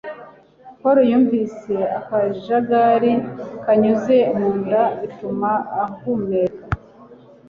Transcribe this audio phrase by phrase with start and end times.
[0.79, 3.11] Paul yumvise akajagari
[3.63, 5.51] kanyuze mu nda, bituma
[5.83, 6.63] ahumeka.